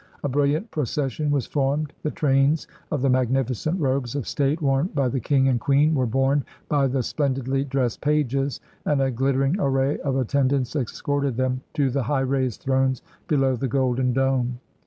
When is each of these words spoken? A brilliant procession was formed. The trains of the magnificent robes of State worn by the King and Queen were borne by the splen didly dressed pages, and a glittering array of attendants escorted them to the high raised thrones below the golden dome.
A 0.23 0.27
brilliant 0.29 0.71
procession 0.71 1.29
was 1.29 1.45
formed. 1.45 1.93
The 2.01 2.09
trains 2.09 2.65
of 2.89 3.03
the 3.03 3.09
magnificent 3.11 3.79
robes 3.79 4.15
of 4.15 4.27
State 4.27 4.59
worn 4.59 4.89
by 4.95 5.09
the 5.09 5.19
King 5.19 5.47
and 5.47 5.59
Queen 5.59 5.93
were 5.93 6.07
borne 6.07 6.43
by 6.67 6.87
the 6.87 7.03
splen 7.03 7.35
didly 7.35 7.69
dressed 7.69 8.01
pages, 8.01 8.59
and 8.83 8.99
a 8.99 9.11
glittering 9.11 9.57
array 9.59 9.99
of 9.99 10.15
attendants 10.17 10.75
escorted 10.75 11.37
them 11.37 11.61
to 11.75 11.91
the 11.91 12.01
high 12.01 12.21
raised 12.21 12.61
thrones 12.61 13.03
below 13.27 13.55
the 13.55 13.67
golden 13.67 14.11
dome. 14.11 14.59